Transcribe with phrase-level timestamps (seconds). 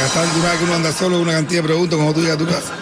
[0.00, 2.72] Gastar que uno anda solo una cantidad de preguntas cuando tú llegas a tu casa.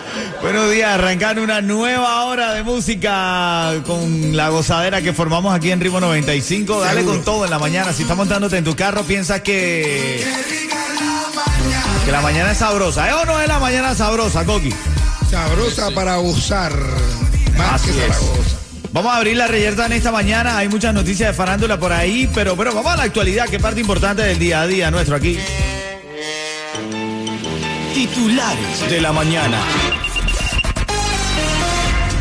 [0.42, 5.80] Buenos días, arrancando una nueva hora de música con la gozadera que formamos aquí en
[5.80, 6.80] Ritmo 95.
[6.80, 7.16] Dale Seguro.
[7.16, 7.92] con todo en la mañana.
[7.92, 10.24] Si estás montándote en tu carro, piensas que,
[12.04, 13.08] que la mañana es sabrosa.
[13.08, 14.72] ¿Eh o no es la mañana sabrosa, Coqui?
[15.30, 16.72] Sabrosa para gozar.
[17.56, 18.63] Más Así que es.
[18.94, 20.56] Vamos a abrir la reyerta en esta mañana.
[20.56, 23.80] Hay muchas noticias de farándula por ahí, pero, pero vamos a la actualidad, que parte
[23.80, 25.36] importante del día a día nuestro aquí.
[27.92, 29.58] Titulares de la mañana.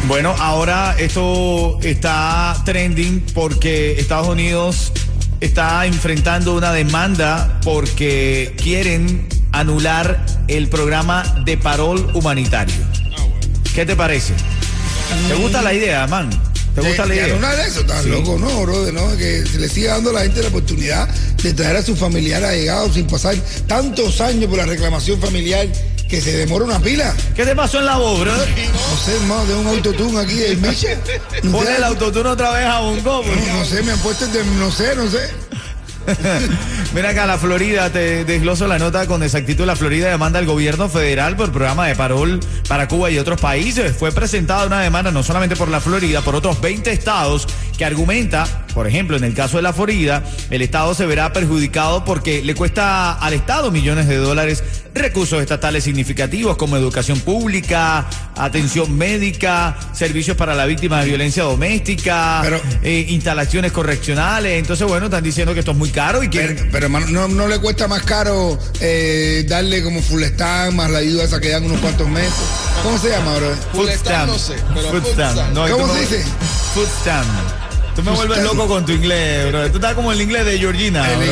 [0.08, 4.94] Bueno, ahora esto está trending porque Estados Unidos
[5.42, 12.84] está enfrentando una demanda porque quieren anular el programa de parol humanitario.
[13.76, 14.34] ¿Qué te parece?
[15.28, 16.32] ¿Te gusta la idea, man?
[16.76, 17.14] ¿Te gusta la
[17.56, 18.10] de eso, Sí.
[18.10, 21.08] loco, no, brother, no, que se le siga dando a la gente la oportunidad
[21.44, 23.36] de traer a sus familiares allegados sin pasar
[23.68, 25.68] tantos años por la reclamación familiar
[26.10, 27.14] que se demora una pila.
[27.36, 28.32] ¿Qué te pasó en la voz, bro?
[28.36, 28.44] No
[29.06, 30.98] sé, hermano, de un autotune aquí del Miche.
[31.44, 33.24] No Pon el autotune otra vez a un go.
[33.24, 35.30] no, no sé, me han puesto el de, no sé, no sé.
[36.94, 39.66] Mira acá, la Florida, te desgloso la nota con exactitud.
[39.66, 43.96] La Florida demanda al gobierno federal por programa de parol para Cuba y otros países.
[43.96, 48.46] Fue presentada una demanda no solamente por la Florida, por otros 20 estados que argumenta,
[48.74, 52.56] por ejemplo, en el caso de la Florida, el estado se verá perjudicado porque le
[52.56, 60.38] cuesta al estado millones de dólares recursos estatales significativos como educación pública, atención médica, servicios
[60.38, 64.59] para la víctima de violencia doméstica, Pero- eh, instalaciones correccionales.
[64.59, 66.56] Entonces, bueno, están diciendo que esto es muy caro y quieren...
[66.56, 70.92] Pero, pero, hermano, no, no le cuesta más caro eh, darle como full stand más
[70.92, 72.34] la ayuda esa que dan unos cuantos meses.
[72.84, 73.56] ¿Cómo se llama, bro?
[73.74, 74.28] Food stamp.
[74.31, 75.53] no sé, pero Food.
[75.53, 76.24] No, tú ¿Cómo se dice?
[76.74, 77.72] Food stamp.
[77.96, 79.70] Tú me vuelves loco con tu inglés, bro.
[79.70, 81.08] Tú estás como el inglés de Georgina.
[81.12, 81.30] El-.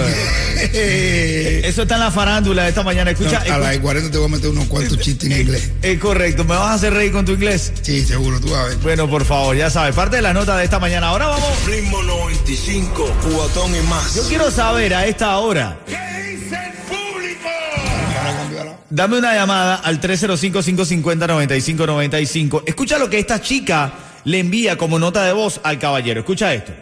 [0.74, 3.06] Eh, Eso está en la farándula de esta mañana.
[3.06, 5.72] no, Escucha, a escucha- las 40 te voy a meter unos cuantos chistes en inglés.
[5.82, 6.44] es correcto.
[6.44, 7.74] ¿Me vas a hacer reír con tu inglés?
[7.82, 8.78] Sí, seguro, tú vas a ver.
[8.78, 9.96] Bueno, por favor, ya sabes.
[9.96, 11.08] Parte de la nota de esta mañana.
[11.08, 11.50] Ahora vamos.
[11.66, 14.14] Ritmo 95, cuatón y más.
[14.16, 15.80] Yo quiero saber a esta hora.
[18.20, 22.64] Ahora cambió la- Dame una llamada al 305-550-9595.
[22.68, 23.92] Escucha lo que esta chica
[24.24, 26.22] le envía como nota de voz al caballero.
[26.22, 26.74] Escucha esto.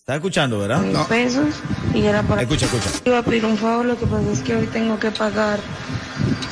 [0.00, 0.80] ¿Estás escuchando, verdad?
[0.80, 1.54] mil pesos
[1.94, 2.42] y era para...
[2.42, 2.90] Escucha, escucha.
[3.06, 5.58] Iba a pedir un favor, lo que pasa es que hoy tengo que pagar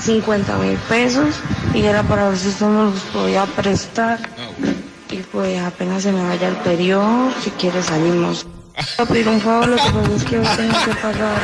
[0.01, 1.35] 50 mil pesos
[1.75, 4.19] y era para ver si usted me los podía prestar.
[5.11, 8.47] Y pues apenas se me vaya el periodo, si quiere salimos.
[8.75, 11.43] Iba a pedir un favor, lo que pasa es que hoy tengo que pagar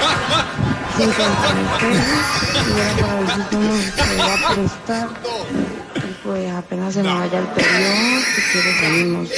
[0.96, 2.08] 50 mil pesos
[2.66, 5.08] y era para ver si usted me los podía prestar.
[6.28, 9.28] Pues apenas se me vaya el periodo, si quiere salimos.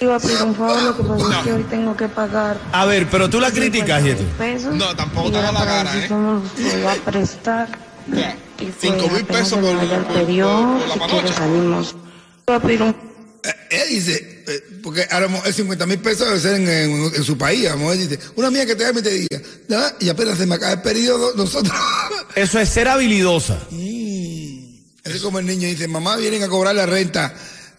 [0.00, 2.84] Iba a pedir un favor, lo que pasa es que hoy tengo que pagar A
[2.86, 4.72] ver, pero tú la criticas, y pesos.
[4.72, 6.08] No, tampoco te da la si ¿eh?
[6.08, 7.68] me los podía prestar.
[8.12, 10.84] Ya, Y pues, Cinco mil apenas pesos se me por, vaya el por- periodo, si
[11.00, 11.32] quiere panocha.
[11.34, 11.96] salimos.
[12.46, 12.96] Iba a pedir un
[13.42, 17.14] Eh, Ella dice, eh, porque a lo mejor 50 mil pesos debe ser en, en-
[17.14, 17.66] en su país.
[17.66, 20.38] A lo mejor dice, una mía que te llame y te diga, "Ya, y apenas
[20.38, 21.74] se me acaba el periodo, nosotros.
[22.36, 23.58] Eso es ser habilidosa.
[25.06, 27.32] Es como el niño dice, mamá, vienen a cobrar la renta.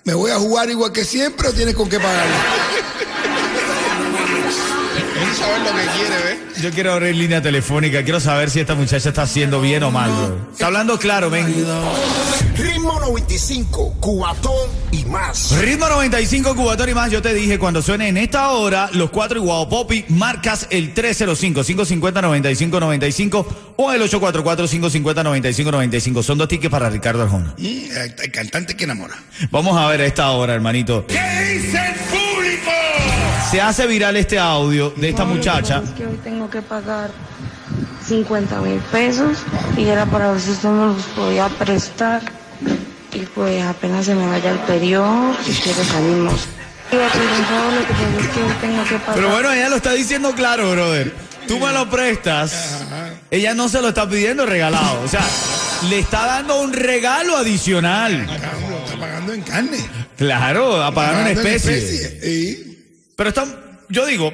[0.06, 2.66] ¿Me voy a jugar igual que siempre o tienes con qué pagarla?
[5.56, 6.38] Él sabe lo que quiere, ¿ves?
[6.62, 8.03] Yo quiero abrir línea telefónica.
[8.03, 10.12] Quiero saber si esta muchacha está haciendo bien o mal.
[10.12, 10.50] bro.
[10.52, 11.46] Está hablando claro, ven.
[12.56, 15.52] Ritmo 95, cuatón y más.
[15.62, 17.12] Ritmo 95, Cubatón y más.
[17.12, 20.94] Yo te dije, cuando suene en esta hora, los cuatro y Guau Popi, marcas el
[20.96, 23.46] 305-550-9595
[23.76, 26.23] o el 844-550-9595.
[26.23, 27.53] Son dos tickets para Ricardo Arjona.
[27.58, 27.90] Mm,
[28.23, 29.16] el, cantante que enamora.
[29.52, 31.05] Vamos a ver a esta hora, hermanito.
[31.08, 32.07] ¿Qué dice el público?
[33.49, 35.82] Se hace viral este audio de esta muchacha.
[35.84, 37.11] Es que hoy tengo que pagar
[38.05, 39.38] 50 mil pesos
[39.78, 42.22] y era para ver si usted me los podía prestar.
[43.14, 46.47] Y pues apenas se me vaya el periodo, si quiere salimos.
[49.16, 51.14] Pero bueno, ella lo está diciendo claro, brother.
[51.47, 52.84] Tú me lo prestas.
[53.32, 55.02] Ella no se lo está pidiendo regalado.
[55.02, 55.26] O sea,
[55.90, 58.26] le está dando un regalo adicional.
[58.26, 59.78] Cabrón, lo está pagando en carne.
[60.17, 61.78] Claro, a pagar una Pagando en especie.
[61.78, 62.32] especie.
[62.32, 62.66] Y
[63.17, 63.53] Pero están,
[63.90, 64.31] yo digo,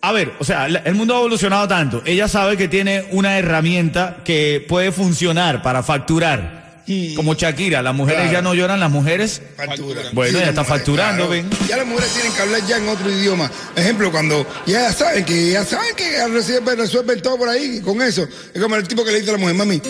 [0.00, 2.02] A ver, o sea, el mundo ha evolucionado tanto.
[2.06, 6.84] Ella sabe que tiene una herramienta que puede funcionar para facturar.
[7.16, 8.32] Como Shakira, las mujeres Claro.
[8.32, 9.42] ya no lloran, las mujeres.
[9.56, 10.02] Factura.
[10.12, 11.50] Bueno, ya está mujeres, facturando, ven.
[11.68, 13.50] Ya las mujeres tienen que hablar ya en otro idioma.
[13.74, 18.26] Ejemplo, cuando ya saben que ya saben que resuelven, resuelven todo por ahí con eso.
[18.54, 19.82] Es como el tipo que le dice a la mujer, mami,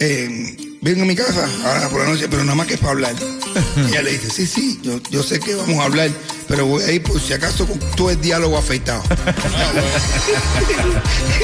[0.00, 2.92] eh, ven a mi casa ahora por la noche, pero nada más que es para
[2.92, 3.14] hablar.
[3.76, 6.10] Y ella le dice, sí, sí, yo, yo sé que vamos a hablar,
[6.46, 9.02] pero voy a ir por si acaso con todo el diálogo afeitado.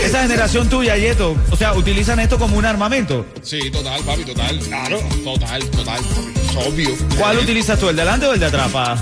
[0.04, 3.24] Esa generación tuya, Yeto, o sea, utilizan esto como un armamento.
[3.42, 4.58] Sí, total, papi, total.
[4.58, 5.00] Claro.
[5.24, 6.32] Total, total, papi.
[6.36, 6.90] Es obvio.
[7.18, 8.96] ¿Cuál utilizas tú, el de delante o el de atrás para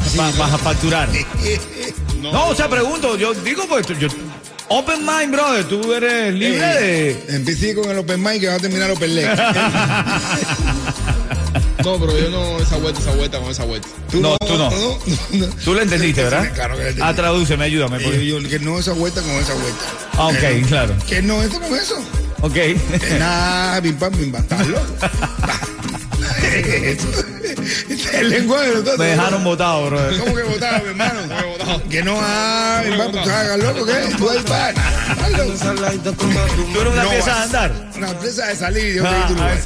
[0.59, 1.09] facturar?
[2.19, 4.09] No, o sea, pregunto, yo digo, pues, yo,
[4.69, 7.25] open mind, brother, tú eres libre de...
[7.29, 9.29] Empecé con el open mic que va a terminar open leg.
[11.85, 13.87] No, pero yo no, esa vuelta, esa vuelta, con esa vuelta.
[14.13, 14.69] No, tú no.
[14.69, 15.47] no.
[15.65, 16.53] Tú lo entendiste, ¿verdad?
[16.53, 17.09] Claro que lo entendí.
[17.09, 17.99] Ah, tradúceme, ayúdame.
[18.01, 19.85] Y porque- yo, yo, que no esa vuelta con esa vuelta.
[20.15, 20.95] Ah, ok, Eh, claro.
[21.09, 21.95] Que no eso con eso.
[22.43, 22.57] Ok.
[22.57, 22.77] Eh,
[23.21, 24.43] Nah, pim pam, pim pam.
[24.43, 24.85] ¿Estás loco?
[26.53, 27.07] Eso.
[28.19, 28.99] Es el lenguaje de nosotros.
[28.99, 30.19] Me dejaron botado, brother.
[30.19, 31.21] ¿Cómo que votado, mi hermano?
[31.59, 31.83] Votado.
[31.89, 33.93] Que no ah, pim pam, ¿tú hagas loco qué?
[34.17, 34.75] ¿Tú ahí vas?
[34.75, 34.81] Tú
[36.81, 37.29] eres una pieza de vas.
[37.43, 37.73] andar.
[37.97, 39.59] Una empresa de salir Ah, Uruguay.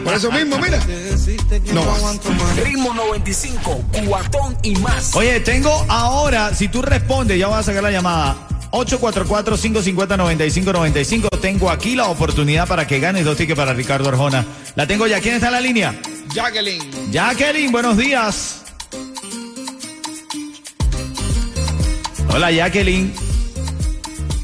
[0.04, 0.78] Por eso mismo, mira.
[1.72, 2.18] No vas.
[2.64, 5.14] Ritmo 95, cuatón y más.
[5.14, 8.36] Oye, tengo ahora, si tú respondes, ya voy a sacar la llamada.
[8.70, 11.28] 844-550-9595.
[11.40, 14.44] Tengo aquí la oportunidad para que ganes dos tickets para Ricardo Arjona.
[14.76, 15.20] La tengo ya.
[15.20, 15.94] ¿Quién está en la línea?
[16.34, 17.10] Jacqueline.
[17.10, 18.62] Jacqueline, buenos días.
[22.32, 23.12] Hola, Jacqueline.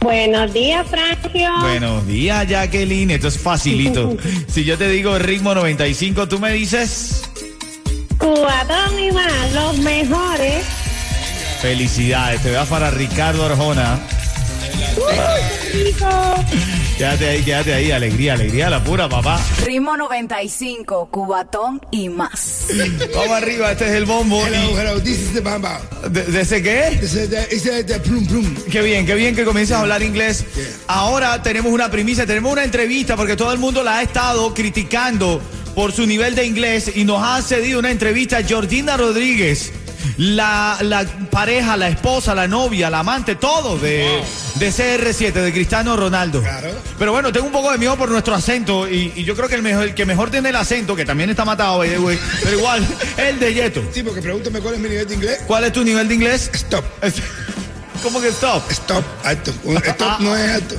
[0.00, 1.50] Buenos días, Francio.
[1.60, 3.10] Buenos días, Jacqueline.
[3.12, 4.16] Esto es facilito.
[4.48, 7.22] Si yo te digo ritmo 95, tú me dices
[8.18, 10.64] Cubatón y más, los mejores.
[11.60, 12.40] felicidades.
[12.42, 13.98] Te vas para Ricardo Arjona.
[16.96, 17.90] Quédate ahí, quédate ahí.
[17.90, 19.40] Alegría, alegría, la pura, papá.
[19.64, 22.68] Ritmo 95, cubatón y más.
[23.14, 24.44] Vamos arriba, este es el bombo.
[24.46, 25.80] Hello, hello, this is the bamba.
[26.06, 26.96] ¿Y ¿De, de ese qué?
[27.00, 28.54] This is the, this is the plum plum.
[28.70, 30.44] Qué bien, qué bien que comiences a hablar inglés.
[30.86, 35.40] Ahora tenemos una primicia, tenemos una entrevista porque todo el mundo la ha estado criticando
[35.74, 39.72] por su nivel de inglés y nos ha cedido una entrevista Georgina Rodríguez,
[40.18, 44.22] la, la pareja, la esposa, la novia, la amante, todo de,
[44.56, 46.40] de CR7, de Cristiano Ronaldo.
[46.40, 46.70] Claro.
[46.98, 49.54] Pero bueno, tengo un poco de miedo por nuestro acento y, y yo creo que
[49.54, 52.86] el, mejor, el que mejor tiene el acento, que también está matado, way, pero igual,
[53.16, 53.82] el de Yeto.
[53.92, 55.40] Sí, porque pregúntame cuál es mi nivel de inglés.
[55.46, 56.50] ¿Cuál es tu nivel de inglés?
[56.54, 56.84] Stop.
[58.02, 58.70] ¿Cómo que stop?
[58.70, 59.50] Stop, alto.
[59.82, 60.74] Stop no es alto.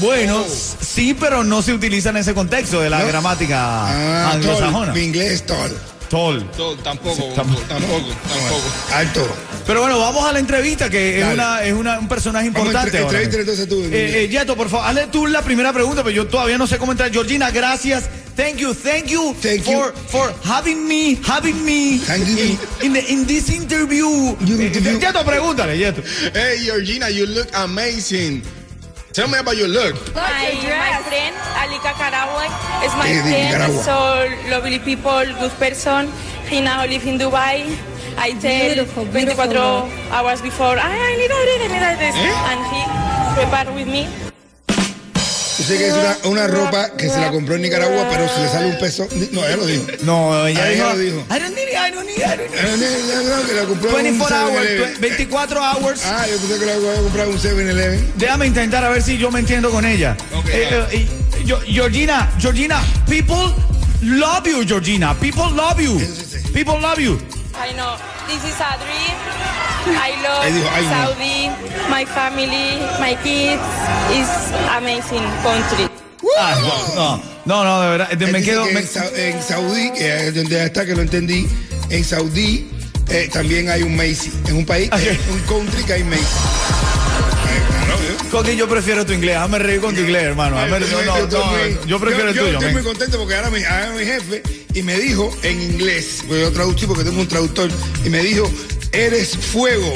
[0.00, 0.44] Bueno,
[0.80, 3.08] sí, pero no se utiliza en ese contexto de la ¿No?
[3.08, 3.58] gramática
[3.88, 4.92] Ah, anglosajona.
[4.92, 5.76] Mi inglés es tall.
[6.08, 6.50] Tall.
[6.56, 7.60] Todo, tampoco, tampoco.
[7.68, 8.62] tampoco, tampoco.
[8.94, 9.28] Alto.
[9.66, 12.98] Pero bueno, vamos a la entrevista, que es, una, es una- un personaje importante.
[12.98, 16.16] entre- entrevista entonces tú, Eh, eh, Yeto, por favor, hazle tú la primera pregunta, pero
[16.16, 17.10] yo todavía no sé cómo entrar.
[17.12, 18.04] Georgina, gracias.
[18.36, 19.72] Thank you, thank you Thank you.
[19.72, 22.38] for, for having me, having me Thank you.
[22.38, 24.08] in, in, the- in this interview.
[24.40, 26.02] You- Eh, you- Yeto, pregúntale, Yeto.
[26.32, 28.42] Hey, Georgina, you look amazing.
[29.18, 29.96] Tell me about your look.
[30.14, 32.46] My, my friend Alika Karawai
[32.86, 33.82] is my friend, Nicaragua.
[33.82, 36.06] so lovely people, good person.
[36.46, 37.66] He now live in Dubai.
[38.16, 39.56] I tell Beautiful, 24
[40.14, 42.14] hours before, I, I need a I need this,
[42.46, 42.80] and he
[43.34, 44.27] prepared with me.
[45.58, 48.40] Yo sé que es una, una ropa que se la compró en Nicaragua, pero se
[48.42, 49.08] le sale un peso.
[49.32, 49.84] No, ella lo dijo.
[50.02, 51.26] No, ella ella lo dijo.
[51.30, 52.80] I don't need it, I don't need it, I don't need it.
[52.80, 54.94] Eh, no, no, no, que la compró en un 24 hours, 7-Eleven.
[54.94, 56.00] tw- 24 hours.
[56.04, 58.12] Ah, yo pensé que la había comprado en un 7-Eleven.
[58.16, 60.16] Déjame intentar a ver si yo me entiendo con ella.
[60.34, 61.08] Ok, Eh, eh,
[61.44, 63.52] yo- Georgina, Georgina, people
[64.02, 65.14] love you, Georgina.
[65.18, 65.98] People love you.
[66.54, 67.18] People love you.
[67.60, 67.96] I know
[68.26, 69.16] this is a dream.
[69.96, 70.90] I love Él dijo, "Ay, no".
[70.90, 71.50] Saudi,
[71.90, 73.62] my family, my kids.
[74.10, 75.88] It's amazing country.
[76.38, 76.54] Ah,
[76.94, 78.08] no, no, no, de verdad.
[78.10, 78.64] de- Él me quedo.
[78.66, 81.48] que me- en, Sa- en Saudí, que es donde está que lo entendí,
[81.90, 82.70] en Saudí
[83.08, 84.30] eh, también hay un Macy.
[84.46, 85.20] En un país, Ah, que- sí.
[85.30, 86.22] un country que hay Macy.
[88.30, 89.36] Coqui, yo prefiero tu inglés.
[89.36, 90.58] Hazme reír con tu inglés, hermano.
[90.58, 92.58] Hazme- no, no, yo prefiero el yo tuyo.
[92.58, 94.42] estoy muy contento porque ahora mi, ahora mi jefe
[94.74, 97.70] y me dijo en inglés, porque yo traducí porque tengo un traductor,
[98.04, 98.50] y me dijo,
[98.92, 99.92] eres fuego,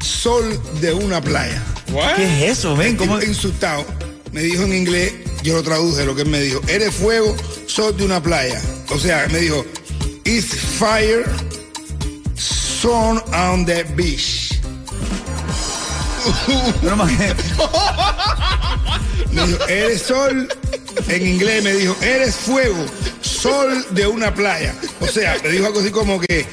[0.00, 1.62] sol de una playa.
[1.92, 2.16] What?
[2.16, 2.96] ¿Qué es eso, ven?
[2.96, 3.20] ¿Cómo?
[3.22, 3.84] insultado.
[4.32, 5.12] Me dijo en inglés,
[5.42, 6.60] yo lo traduje lo que él me dijo.
[6.66, 7.36] Eres fuego,
[7.66, 8.60] sol de una playa.
[8.88, 9.64] O sea, me dijo,
[10.24, 11.24] it's fire,
[12.34, 14.43] sun on the beach.
[16.24, 17.34] Que-
[19.32, 20.48] Me dijo, eres sol,
[21.08, 22.84] en inglés me dijo, eres fuego,
[23.20, 24.74] sol de una playa.
[25.00, 26.46] O sea, me dijo algo así como que,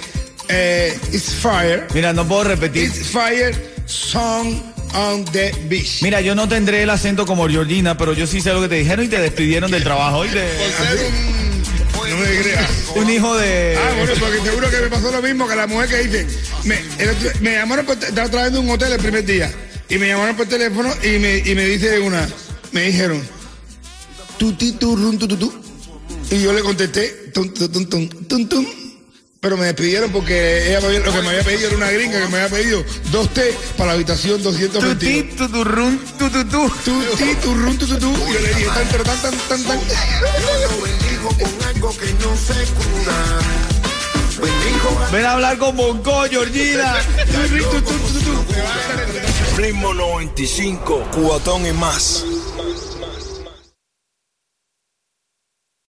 [0.50, 2.86] eh, it's fire, Mira, no puedo repetir.
[2.86, 3.54] it's fire,
[3.86, 4.62] sun
[4.94, 6.02] on the beach.
[6.02, 8.76] Mira, yo no tendré el acento como Georgina, pero yo sí sé lo que te
[8.76, 10.18] dijeron y te despidieron del trabajo.
[10.18, 11.41] Hoy de Por ser un.
[12.26, 12.70] Creas.
[12.96, 13.78] un hijo de.
[13.78, 16.28] Ah, bueno, porque seguro que me pasó lo mismo que la mujer que dice.
[16.64, 19.52] Me, el me llamaron, por, estaba trabajando en un hotel el primer día.
[19.90, 22.28] Y me llamaron por teléfono y me, y me dice una.
[22.72, 23.22] Me dijeron.
[24.38, 25.54] Tu ti tu run tu tu tu.
[26.32, 27.32] Y yo le contesté.
[27.34, 28.66] Tum, tum, tum, tum, tum.
[29.42, 32.28] Pero me despidieron porque ella me lo que me había pedido era una gringa que
[32.28, 35.00] me había pedido dos té para la habitación Tu 222.
[35.00, 35.64] ti, tu tu
[36.20, 36.70] tu tu tu.
[36.84, 38.12] Tu ti tu run tu tu tu.
[38.12, 39.80] Y yo le dije tan pero tan tan tan
[43.06, 43.62] tan.
[45.12, 46.96] Ven a hablar con Bonco, Georgina.
[49.58, 52.24] Ritmo 95, cuatón y más.